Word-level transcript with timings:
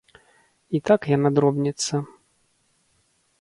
І 0.79 0.79
так 0.89 1.01
яна 1.13 1.31
дробніцца. 1.41 2.01